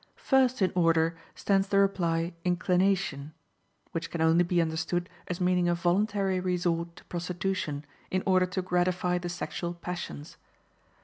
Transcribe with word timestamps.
First 0.17 0.63
in 0.63 0.71
order 0.73 1.15
stands 1.35 1.67
the 1.67 1.77
reply 1.77 2.33
"Inclination," 2.43 3.35
which 3.91 4.09
can 4.09 4.19
only 4.19 4.43
be 4.43 4.59
understood 4.59 5.07
as 5.27 5.39
meaning 5.39 5.69
a 5.69 5.75
voluntary 5.75 6.39
resort 6.39 6.95
to 6.95 7.03
prostitution 7.03 7.85
in 8.09 8.23
order 8.25 8.47
to 8.47 8.63
gratify 8.63 9.19
the 9.19 9.29
sexual 9.29 9.75
passions. 9.75 10.37